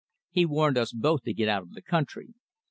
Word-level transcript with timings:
He 0.31 0.47
warned 0.47 0.79
us 0.79 0.91
both 0.93 1.21
to 1.25 1.33
get 1.35 1.47
out 1.47 1.61
of 1.61 1.73
the 1.75 1.81
country. 1.83 2.33